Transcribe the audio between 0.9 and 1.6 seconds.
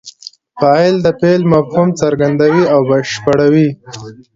د فعل